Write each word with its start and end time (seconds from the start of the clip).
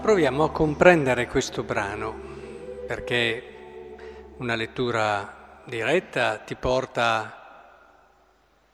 proviamo 0.00 0.44
a 0.44 0.50
comprendere 0.50 1.26
questo 1.26 1.62
brano, 1.62 2.18
perché 2.86 3.96
una 4.38 4.54
lettura 4.54 5.60
diretta 5.66 6.38
ti 6.38 6.54
porta 6.54 7.36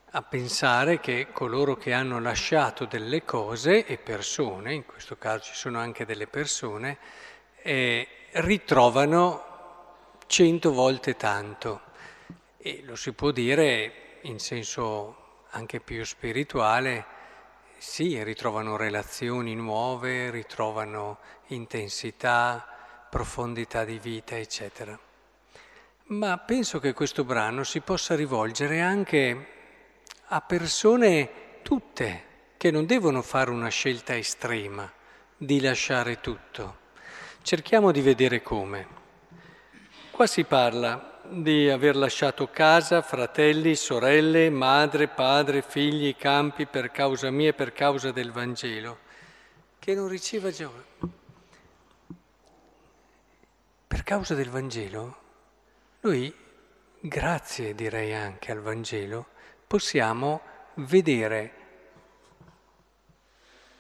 a 0.09 0.23
pensare 0.23 1.01
che 1.01 1.27
coloro 1.33 1.77
che 1.77 1.93
hanno 1.93 2.21
lasciato 2.21 2.85
delle 2.85 3.25
cose 3.25 3.85
e 3.85 3.99
persone, 3.99 4.73
in 4.73 4.87
questo 4.87 5.17
caso 5.19 5.47
ci 5.47 5.55
sono 5.55 5.81
anche 5.81 6.07
delle 6.07 6.29
persone, 6.29 6.97
eh, 7.63 8.07
ritrovano 8.35 9.43
cento 10.27 10.73
volte 10.73 11.17
tanto. 11.17 11.81
E 12.57 12.83
lo 12.85 12.95
si 12.95 13.13
può 13.13 13.33
dire 13.33 14.19
in 14.23 14.39
senso 14.39 15.43
anche 15.51 15.81
più 15.81 16.05
spirituale, 16.05 17.16
sì, 17.79 18.23
ritrovano 18.23 18.77
relazioni 18.77 19.55
nuove, 19.55 20.31
ritrovano 20.31 21.19
intensità, 21.49 22.67
profondità 23.11 23.85
di 23.85 23.99
vita, 23.99 24.37
eccetera. 24.37 24.99
Ma 26.09 26.39
penso 26.39 26.79
che 26.79 26.93
questo 26.93 27.25
brano 27.25 27.65
si 27.65 27.81
possa 27.81 28.15
rivolgere 28.15 28.81
anche 28.81 29.47
a 30.27 30.41
persone 30.41 31.61
tutte 31.63 32.25
che 32.57 32.71
non 32.71 32.87
devono 32.87 33.23
fare 33.23 33.51
una 33.51 33.69
scelta 33.69 34.17
estrema 34.17 34.91
di 35.37 35.61
lasciare 35.61 36.21
tutto. 36.21 36.85
Cerchiamo 37.43 37.93
di 37.93 38.01
vedere 38.01 38.43
come. 38.43 38.87
Qua 40.11 40.27
si 40.27 40.45
parla 40.45 41.16
di 41.31 41.69
aver 41.69 41.97
lasciato 41.97 42.49
casa, 42.49 43.03
fratelli, 43.03 43.75
sorelle, 43.75 44.51
madre, 44.51 45.09
padre, 45.09 45.63
figli, 45.63 46.15
campi 46.17 46.67
per 46.67 46.91
causa 46.91 47.31
mia 47.31 47.51
e 47.51 47.55
per 47.55 47.73
causa 47.73 48.13
del 48.13 48.33
Vangelo, 48.33 48.99
che 49.79 49.95
non 49.95 50.09
riceva 50.09 50.51
gioia. 50.51 50.85
Per 53.87 54.03
causa 54.03 54.35
del 54.35 54.51
Vangelo, 54.51 55.17
noi, 56.01 56.35
grazie 57.01 57.75
direi 57.75 58.15
anche 58.15 58.53
al 58.53 58.61
Vangelo, 58.61 59.27
possiamo 59.67 60.41
vedere 60.75 61.53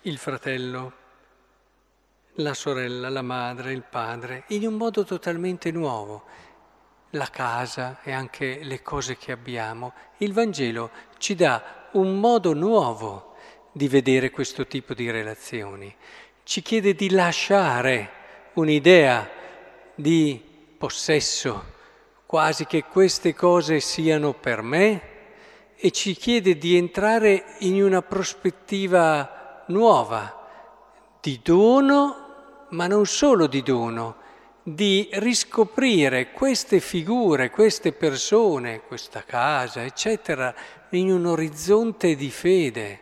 il 0.02 0.18
fratello, 0.18 0.92
la 2.34 2.54
sorella, 2.54 3.08
la 3.08 3.22
madre, 3.22 3.72
il 3.72 3.82
padre, 3.82 4.44
in 4.48 4.66
un 4.66 4.74
modo 4.74 5.04
totalmente 5.04 5.70
nuovo 5.70 6.24
la 7.16 7.28
casa 7.30 7.98
e 8.02 8.12
anche 8.12 8.60
le 8.62 8.82
cose 8.82 9.16
che 9.16 9.32
abbiamo. 9.32 9.92
Il 10.18 10.32
Vangelo 10.32 10.90
ci 11.18 11.34
dà 11.34 11.88
un 11.92 12.20
modo 12.20 12.52
nuovo 12.52 13.34
di 13.72 13.88
vedere 13.88 14.30
questo 14.30 14.66
tipo 14.66 14.94
di 14.94 15.10
relazioni. 15.10 15.94
Ci 16.44 16.62
chiede 16.62 16.94
di 16.94 17.10
lasciare 17.10 18.10
un'idea 18.54 19.28
di 19.94 20.40
possesso, 20.78 21.74
quasi 22.26 22.66
che 22.66 22.84
queste 22.84 23.34
cose 23.34 23.80
siano 23.80 24.32
per 24.32 24.62
me, 24.62 25.14
e 25.76 25.90
ci 25.90 26.14
chiede 26.14 26.56
di 26.56 26.76
entrare 26.76 27.56
in 27.60 27.82
una 27.82 28.00
prospettiva 28.02 29.64
nuova, 29.66 30.44
di 31.20 31.40
dono, 31.42 32.66
ma 32.70 32.86
non 32.86 33.04
solo 33.04 33.46
di 33.46 33.62
dono, 33.62 34.16
di 34.68 35.08
riscoprire 35.12 36.32
queste 36.32 36.80
figure, 36.80 37.50
queste 37.50 37.92
persone, 37.92 38.80
questa 38.80 39.22
casa, 39.24 39.84
eccetera, 39.84 40.52
in 40.90 41.12
un 41.12 41.24
orizzonte 41.26 42.16
di 42.16 42.30
fede 42.30 43.00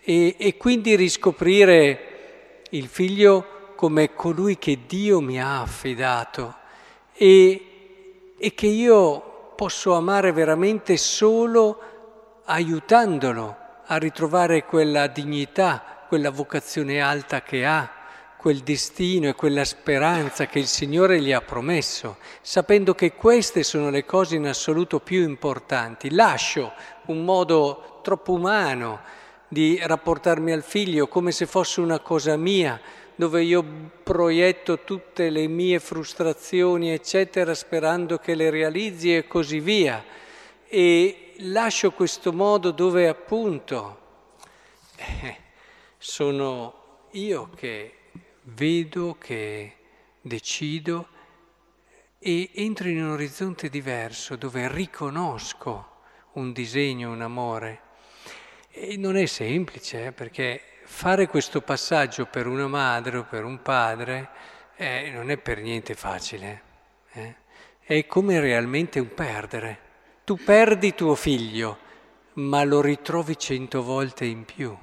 e, 0.00 0.36
e 0.38 0.56
quindi 0.56 0.94
riscoprire 0.94 2.62
il 2.70 2.86
figlio 2.86 3.72
come 3.74 4.14
colui 4.14 4.56
che 4.56 4.82
Dio 4.86 5.20
mi 5.20 5.42
ha 5.42 5.62
affidato 5.62 6.54
e, 7.12 8.34
e 8.38 8.54
che 8.54 8.66
io 8.68 9.52
posso 9.56 9.94
amare 9.94 10.30
veramente 10.30 10.96
solo 10.96 11.80
aiutandolo 12.44 13.56
a 13.84 13.96
ritrovare 13.96 14.64
quella 14.64 15.08
dignità, 15.08 16.04
quella 16.06 16.30
vocazione 16.30 17.00
alta 17.00 17.42
che 17.42 17.66
ha 17.66 18.02
quel 18.44 18.58
destino 18.58 19.30
e 19.30 19.34
quella 19.34 19.64
speranza 19.64 20.44
che 20.44 20.58
il 20.58 20.66
Signore 20.66 21.18
gli 21.18 21.32
ha 21.32 21.40
promesso, 21.40 22.18
sapendo 22.42 22.94
che 22.94 23.14
queste 23.14 23.62
sono 23.62 23.88
le 23.88 24.04
cose 24.04 24.36
in 24.36 24.46
assoluto 24.46 25.00
più 25.00 25.22
importanti. 25.22 26.10
Lascio 26.10 26.74
un 27.06 27.24
modo 27.24 28.00
troppo 28.02 28.32
umano 28.32 29.00
di 29.48 29.80
rapportarmi 29.82 30.52
al 30.52 30.62
figlio 30.62 31.08
come 31.08 31.32
se 31.32 31.46
fosse 31.46 31.80
una 31.80 32.00
cosa 32.00 32.36
mia, 32.36 32.78
dove 33.14 33.42
io 33.42 33.64
proietto 34.02 34.80
tutte 34.80 35.30
le 35.30 35.48
mie 35.48 35.80
frustrazioni, 35.80 36.92
eccetera, 36.92 37.54
sperando 37.54 38.18
che 38.18 38.34
le 38.34 38.50
realizzi 38.50 39.16
e 39.16 39.26
così 39.26 39.60
via. 39.60 40.04
E 40.68 41.32
lascio 41.38 41.92
questo 41.92 42.30
modo 42.30 42.72
dove 42.72 43.08
appunto 43.08 43.98
eh, 44.96 45.36
sono 45.96 47.06
io 47.12 47.48
che 47.56 47.94
vedo, 48.44 49.16
che 49.18 49.76
decido 50.20 51.08
e 52.18 52.50
entro 52.54 52.88
in 52.88 53.02
un 53.02 53.10
orizzonte 53.10 53.68
diverso 53.68 54.36
dove 54.36 54.70
riconosco 54.72 55.92
un 56.32 56.52
disegno, 56.52 57.10
un 57.10 57.22
amore. 57.22 57.80
E 58.70 58.96
non 58.96 59.16
è 59.16 59.26
semplice, 59.26 60.06
eh, 60.06 60.12
perché 60.12 60.62
fare 60.84 61.28
questo 61.28 61.60
passaggio 61.60 62.26
per 62.26 62.46
una 62.46 62.66
madre 62.66 63.18
o 63.18 63.24
per 63.24 63.44
un 63.44 63.62
padre 63.62 64.30
eh, 64.76 65.10
non 65.12 65.30
è 65.30 65.36
per 65.36 65.60
niente 65.60 65.94
facile. 65.94 66.62
Eh. 67.12 67.34
È 67.78 68.06
come 68.06 68.40
realmente 68.40 68.98
un 68.98 69.12
perdere. 69.14 69.80
Tu 70.24 70.36
perdi 70.42 70.94
tuo 70.94 71.14
figlio, 71.14 71.78
ma 72.34 72.64
lo 72.64 72.80
ritrovi 72.80 73.38
cento 73.38 73.82
volte 73.82 74.24
in 74.24 74.44
più 74.44 74.76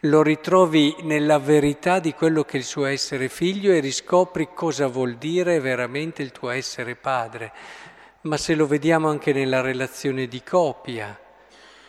lo 0.00 0.22
ritrovi 0.22 0.96
nella 1.02 1.38
verità 1.38 1.98
di 1.98 2.12
quello 2.12 2.44
che 2.44 2.56
è 2.56 2.60
il 2.60 2.64
suo 2.64 2.84
essere 2.86 3.28
figlio 3.28 3.72
e 3.72 3.80
riscopri 3.80 4.48
cosa 4.54 4.86
vuol 4.86 5.16
dire 5.16 5.60
veramente 5.60 6.22
il 6.22 6.32
tuo 6.32 6.50
essere 6.50 6.94
padre. 6.94 7.52
Ma 8.22 8.36
se 8.36 8.54
lo 8.54 8.66
vediamo 8.66 9.08
anche 9.08 9.32
nella 9.32 9.60
relazione 9.60 10.26
di 10.26 10.42
coppia, 10.42 11.18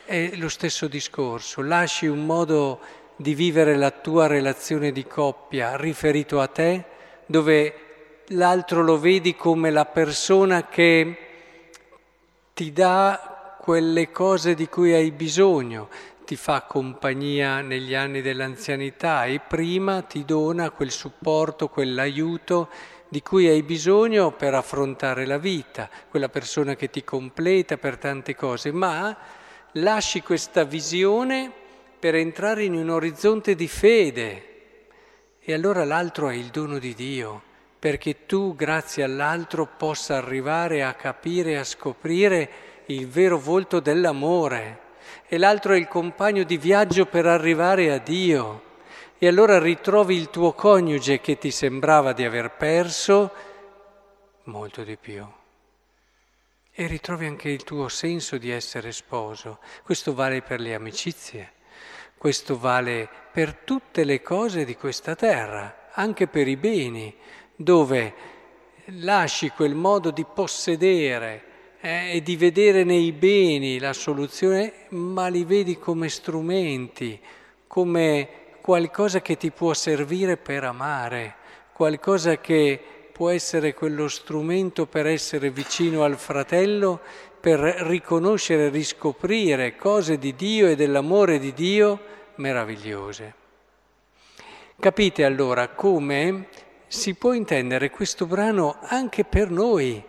è 0.05 0.31
lo 0.35 0.49
stesso 0.49 0.87
discorso. 0.87 1.61
Lasci 1.61 2.07
un 2.07 2.25
modo 2.25 2.79
di 3.15 3.33
vivere 3.33 3.75
la 3.75 3.91
tua 3.91 4.27
relazione 4.27 4.91
di 4.91 5.05
coppia 5.05 5.75
riferito 5.75 6.39
a 6.39 6.47
te, 6.47 6.83
dove 7.25 7.73
l'altro 8.27 8.81
lo 8.81 8.97
vedi 8.97 9.35
come 9.35 9.71
la 9.71 9.85
persona 9.85 10.67
che 10.67 11.17
ti 12.53 12.71
dà 12.71 13.57
quelle 13.59 14.09
cose 14.09 14.55
di 14.55 14.67
cui 14.67 14.93
hai 14.93 15.11
bisogno, 15.11 15.89
ti 16.29 16.35
fa 16.35 16.61
compagnia 16.61 17.61
negli 17.61 17.95
anni 17.95 18.21
dell'anzianità 18.21 19.25
e 19.25 19.39
prima 19.39 20.03
ti 20.03 20.25
dona 20.25 20.69
quel 20.69 20.91
supporto, 20.91 21.69
quell'aiuto 21.69 22.69
di 23.07 23.23
cui 23.23 23.47
hai 23.47 23.63
bisogno 23.63 24.31
per 24.33 24.53
affrontare 24.53 25.25
la 25.25 25.39
vita, 25.39 25.89
quella 26.07 26.29
persona 26.29 26.75
che 26.75 26.91
ti 26.91 27.03
completa 27.03 27.77
per 27.77 27.97
tante 27.97 28.35
cose, 28.35 28.71
ma 28.71 29.17
lasci 29.71 30.21
questa 30.21 30.65
visione 30.65 31.51
per 31.97 32.13
entrare 32.13 32.63
in 32.63 32.75
un 32.75 32.91
orizzonte 32.91 33.55
di 33.55 33.67
fede. 33.67 34.43
E 35.39 35.51
allora 35.51 35.83
l'altro 35.83 36.29
è 36.29 36.35
il 36.35 36.49
dono 36.49 36.77
di 36.77 36.93
Dio, 36.93 37.41
perché 37.79 38.27
tu 38.27 38.53
grazie 38.55 39.01
all'altro 39.01 39.65
possa 39.65 40.17
arrivare 40.17 40.83
a 40.83 40.93
capire, 40.93 41.57
a 41.57 41.63
scoprire 41.63 42.49
il 42.85 43.07
vero 43.07 43.39
volto 43.39 43.79
dell'amore 43.79 44.88
e 45.27 45.37
l'altro 45.37 45.73
è 45.73 45.77
il 45.77 45.87
compagno 45.87 46.43
di 46.43 46.57
viaggio 46.57 47.05
per 47.05 47.25
arrivare 47.25 47.91
a 47.91 47.97
Dio. 47.97 48.67
E 49.17 49.27
allora 49.27 49.59
ritrovi 49.59 50.15
il 50.15 50.29
tuo 50.29 50.53
coniuge 50.53 51.19
che 51.19 51.37
ti 51.37 51.51
sembrava 51.51 52.13
di 52.13 52.23
aver 52.23 52.51
perso 52.51 53.31
molto 54.43 54.83
di 54.83 54.97
più. 54.97 55.25
E 56.71 56.87
ritrovi 56.87 57.25
anche 57.25 57.49
il 57.49 57.63
tuo 57.63 57.89
senso 57.89 58.37
di 58.37 58.49
essere 58.49 58.91
sposo. 58.91 59.59
Questo 59.83 60.13
vale 60.13 60.41
per 60.41 60.61
le 60.61 60.73
amicizie, 60.73 61.51
questo 62.17 62.57
vale 62.57 63.09
per 63.31 63.53
tutte 63.55 64.03
le 64.05 64.21
cose 64.21 64.63
di 64.63 64.75
questa 64.75 65.15
terra, 65.15 65.89
anche 65.91 66.27
per 66.27 66.47
i 66.47 66.55
beni, 66.55 67.13
dove 67.55 68.37
lasci 68.85 69.49
quel 69.49 69.75
modo 69.75 70.11
di 70.11 70.25
possedere 70.25 71.43
eh, 71.81 72.15
e 72.15 72.21
di 72.21 72.35
vedere 72.35 72.83
nei 72.83 73.11
beni 73.11 73.79
la 73.79 73.93
soluzione, 73.93 74.73
ma 74.89 75.27
li 75.27 75.43
vedi 75.43 75.77
come 75.77 76.09
strumenti, 76.09 77.19
come 77.67 78.29
qualcosa 78.61 79.21
che 79.21 79.37
ti 79.37 79.51
può 79.51 79.73
servire 79.73 80.37
per 80.37 80.63
amare, 80.63 81.35
qualcosa 81.73 82.37
che 82.37 82.79
può 83.11 83.29
essere 83.29 83.73
quello 83.73 84.07
strumento 84.07 84.85
per 84.85 85.05
essere 85.07 85.49
vicino 85.49 86.03
al 86.03 86.17
fratello, 86.17 86.99
per 87.39 87.59
riconoscere 87.59 88.69
riscoprire 88.69 89.75
cose 89.75 90.17
di 90.17 90.35
Dio 90.35 90.67
e 90.67 90.75
dell'amore 90.75 91.39
di 91.39 91.53
Dio 91.53 91.99
meravigliose. 92.35 93.33
Capite 94.77 95.25
allora 95.25 95.69
come 95.69 96.47
si 96.87 97.13
può 97.15 97.33
intendere 97.33 97.89
questo 97.89 98.25
brano 98.25 98.77
anche 98.81 99.23
per 99.23 99.49
noi, 99.49 100.03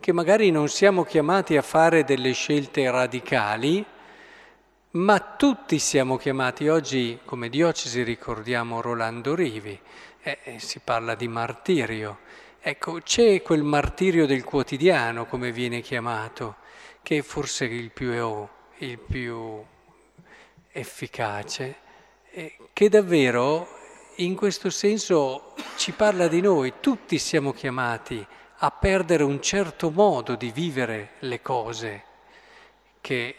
che 0.00 0.12
magari 0.12 0.50
non 0.50 0.68
siamo 0.68 1.04
chiamati 1.04 1.58
a 1.58 1.62
fare 1.62 2.04
delle 2.04 2.32
scelte 2.32 2.90
radicali, 2.90 3.84
ma 4.92 5.20
tutti 5.20 5.78
siamo 5.78 6.16
chiamati 6.16 6.68
oggi, 6.68 7.18
come 7.26 7.50
diocesi 7.50 8.02
ricordiamo 8.02 8.80
Rolando 8.80 9.34
Rivi, 9.34 9.78
eh, 10.22 10.38
eh, 10.42 10.58
si 10.58 10.80
parla 10.82 11.14
di 11.14 11.28
martirio. 11.28 12.20
Ecco, 12.60 13.00
c'è 13.02 13.42
quel 13.42 13.62
martirio 13.62 14.26
del 14.26 14.42
quotidiano, 14.42 15.26
come 15.26 15.52
viene 15.52 15.82
chiamato, 15.82 16.56
che 17.02 17.18
è 17.18 17.22
forse 17.22 17.66
il 17.66 17.90
più, 17.90 18.48
il 18.78 18.98
più 18.98 19.62
efficace, 20.72 21.76
eh, 22.30 22.56
che 22.72 22.88
davvero 22.88 23.68
in 24.16 24.34
questo 24.34 24.70
senso 24.70 25.54
ci 25.76 25.92
parla 25.92 26.26
di 26.26 26.40
noi, 26.40 26.74
tutti 26.80 27.18
siamo 27.18 27.52
chiamati 27.52 28.26
a 28.62 28.70
perdere 28.70 29.22
un 29.22 29.40
certo 29.40 29.90
modo 29.90 30.34
di 30.34 30.50
vivere 30.50 31.12
le 31.20 31.40
cose 31.40 32.04
che 33.00 33.34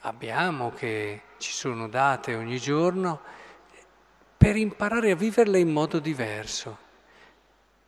abbiamo, 0.00 0.72
che 0.72 1.20
ci 1.38 1.52
sono 1.52 1.88
date 1.88 2.34
ogni 2.34 2.58
giorno, 2.58 3.20
per 4.36 4.56
imparare 4.56 5.12
a 5.12 5.14
viverle 5.16 5.60
in 5.60 5.70
modo 5.70 6.00
diverso. 6.00 6.76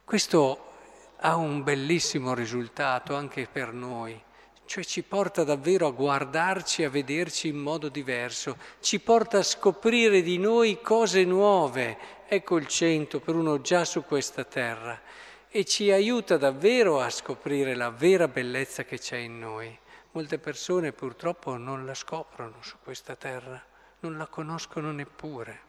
Questo 0.04 0.74
ha 1.16 1.34
un 1.34 1.64
bellissimo 1.64 2.34
risultato 2.34 3.16
anche 3.16 3.48
per 3.50 3.72
noi, 3.72 4.18
cioè 4.64 4.84
ci 4.84 5.02
porta 5.02 5.42
davvero 5.42 5.88
a 5.88 5.90
guardarci, 5.90 6.84
a 6.84 6.90
vederci 6.90 7.48
in 7.48 7.58
modo 7.58 7.88
diverso, 7.88 8.56
ci 8.80 9.00
porta 9.00 9.38
a 9.38 9.42
scoprire 9.42 10.22
di 10.22 10.38
noi 10.38 10.80
cose 10.80 11.24
nuove. 11.24 11.98
Ecco 12.28 12.58
il 12.58 12.68
cento 12.68 13.18
per 13.18 13.34
uno 13.34 13.60
già 13.60 13.84
su 13.84 14.04
questa 14.04 14.44
terra 14.44 15.00
e 15.48 15.64
ci 15.64 15.90
aiuta 15.90 16.36
davvero 16.36 17.00
a 17.00 17.10
scoprire 17.10 17.74
la 17.74 17.90
vera 17.90 18.28
bellezza 18.28 18.84
che 18.84 18.98
c'è 18.98 19.16
in 19.16 19.38
noi. 19.38 19.78
Molte 20.12 20.38
persone 20.38 20.92
purtroppo 20.92 21.56
non 21.56 21.84
la 21.84 21.94
scoprono 21.94 22.56
su 22.60 22.76
questa 22.82 23.16
terra, 23.16 23.62
non 24.00 24.16
la 24.16 24.26
conoscono 24.26 24.92
neppure. 24.92 25.60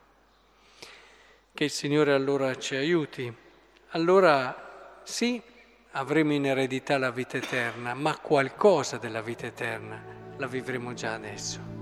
Che 1.54 1.64
il 1.64 1.72
Signore 1.72 2.14
allora 2.14 2.56
ci 2.56 2.76
aiuti. 2.76 3.34
Allora 3.90 5.00
sì, 5.04 5.42
avremo 5.92 6.34
in 6.34 6.46
eredità 6.46 6.98
la 6.98 7.12
vita 7.12 7.38
eterna, 7.38 7.94
ma 7.94 8.18
qualcosa 8.18 8.98
della 8.98 9.22
vita 9.22 9.46
eterna 9.46 10.02
la 10.38 10.48
vivremo 10.48 10.94
già 10.94 11.14
adesso. 11.14 11.77